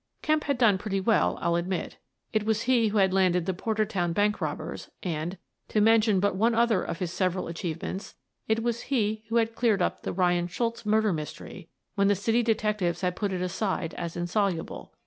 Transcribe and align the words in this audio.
Kemp 0.23 0.45
had 0.45 0.57
done 0.57 0.79
pretty 0.79 0.99
well, 0.99 1.37
I'll 1.41 1.55
admit. 1.55 1.97
It 2.33 2.43
was 2.43 2.63
he 2.63 2.87
who 2.87 2.97
had 2.97 3.13
landed 3.13 3.45
the 3.45 3.53
Portertown 3.53 4.13
bank 4.13 4.41
robbers 4.41 4.89
and— 5.03 5.37
to 5.69 5.79
mention 5.79 6.19
but 6.19 6.35
one 6.35 6.55
other 6.55 6.81
of 6.81 6.97
his 6.97 7.13
several 7.13 7.47
achievements— 7.47 8.15
it 8.49 8.63
was 8.63 8.81
he 8.89 9.23
who 9.29 9.35
had 9.35 9.53
cleared 9.53 9.79
up 9.79 10.01
the 10.01 10.11
Ryan 10.11 10.47
Schultz 10.47 10.87
murder 10.87 11.13
mystery, 11.13 11.69
when 11.93 12.07
the 12.07 12.15
city 12.15 12.41
de 12.41 12.55
tectives 12.55 13.01
had 13.01 13.15
put 13.15 13.31
it 13.31 13.41
aside 13.43 13.93
as 13.93 14.17
insoluble. 14.17 14.91